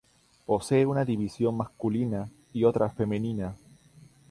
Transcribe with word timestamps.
Posee 0.47 0.87
una 0.87 1.05
división 1.05 1.57
masculina 1.57 2.27
y 2.53 2.63
otra 2.63 2.89
femenina. 2.89 3.55